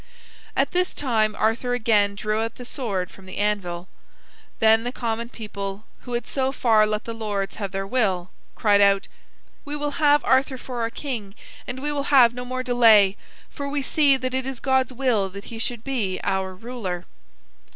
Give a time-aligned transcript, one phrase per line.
[0.55, 3.87] At this time Arthur again drew out the sword from the anvil.
[4.57, 8.81] Then the common people, who had so far let the lords have their will, cried
[8.81, 9.07] out:
[9.63, 11.35] "We will have Arthur for our king,
[11.67, 13.15] and we will have no more delay,
[13.51, 17.05] for we see that it is God's will that he shall be our ruler."